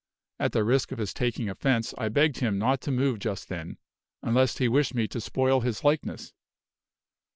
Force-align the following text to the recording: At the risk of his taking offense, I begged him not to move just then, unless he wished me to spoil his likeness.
At 0.39 0.53
the 0.53 0.63
risk 0.63 0.91
of 0.91 0.97
his 0.97 1.13
taking 1.13 1.47
offense, 1.47 1.93
I 1.95 2.09
begged 2.09 2.39
him 2.39 2.57
not 2.57 2.81
to 2.81 2.91
move 2.91 3.19
just 3.19 3.49
then, 3.49 3.77
unless 4.23 4.57
he 4.57 4.67
wished 4.67 4.95
me 4.95 5.07
to 5.07 5.21
spoil 5.21 5.61
his 5.61 5.83
likeness. 5.83 6.33